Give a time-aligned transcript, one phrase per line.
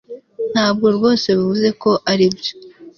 [0.53, 2.53] ntabwo rwose bivuze ko aribyo